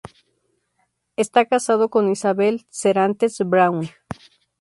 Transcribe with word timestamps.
Está 1.15 1.45
casado 1.45 1.89
con 1.89 2.09
Isabel 2.11 2.65
Serantes 2.71 3.37
Braun. 3.45 3.87